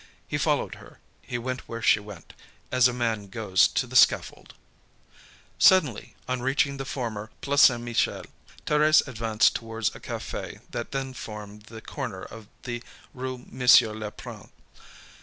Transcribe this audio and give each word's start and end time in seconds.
He 0.27 0.39
followed 0.39 0.73
her, 0.81 0.97
he 1.21 1.37
went 1.37 1.67
where 1.69 1.79
she 1.83 1.99
went, 1.99 2.33
as 2.71 2.87
a 2.87 2.91
man 2.91 3.27
goes 3.27 3.67
to 3.67 3.85
the 3.85 3.95
scaffold. 3.95 4.55
Suddenly 5.59 6.15
on 6.27 6.41
reaching 6.41 6.77
the 6.77 6.85
former 6.89 7.29
Place 7.41 7.61
Saint 7.61 7.83
Michel, 7.83 8.23
Thérèse 8.65 9.07
advanced 9.07 9.55
towards 9.55 9.93
a 9.93 9.99
cafe 9.99 10.57
that 10.71 10.91
then 10.91 11.13
formed 11.13 11.65
the 11.69 11.81
corner 11.81 12.23
of 12.23 12.47
the 12.63 12.81
Rue 13.13 13.45
Monsieur 13.47 13.93
le 13.93 14.09
Prince. 14.09 14.49